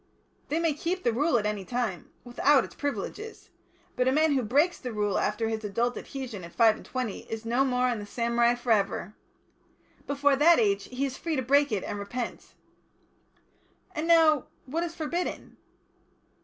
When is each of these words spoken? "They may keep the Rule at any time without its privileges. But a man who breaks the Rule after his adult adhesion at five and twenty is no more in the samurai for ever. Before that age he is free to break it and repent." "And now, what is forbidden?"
"They 0.49 0.57
may 0.59 0.73
keep 0.73 1.03
the 1.03 1.13
Rule 1.13 1.37
at 1.37 1.45
any 1.45 1.63
time 1.63 2.09
without 2.23 2.63
its 2.65 2.73
privileges. 2.73 3.51
But 3.95 4.07
a 4.07 4.11
man 4.11 4.31
who 4.33 4.41
breaks 4.41 4.79
the 4.79 4.91
Rule 4.91 5.19
after 5.19 5.47
his 5.47 5.63
adult 5.63 5.95
adhesion 5.95 6.43
at 6.43 6.55
five 6.55 6.75
and 6.75 6.83
twenty 6.83 7.19
is 7.31 7.45
no 7.45 7.63
more 7.63 7.87
in 7.89 7.99
the 7.99 8.07
samurai 8.07 8.55
for 8.55 8.71
ever. 8.71 9.13
Before 10.07 10.35
that 10.35 10.57
age 10.57 10.85
he 10.85 11.05
is 11.05 11.19
free 11.19 11.35
to 11.35 11.43
break 11.43 11.71
it 11.71 11.83
and 11.83 11.99
repent." 11.99 12.55
"And 13.91 14.07
now, 14.07 14.47
what 14.65 14.81
is 14.81 14.95
forbidden?" 14.95 15.57